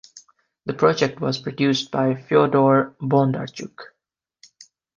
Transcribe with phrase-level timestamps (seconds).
[0.65, 3.85] The project was produced by Fyodor Bondarchuk.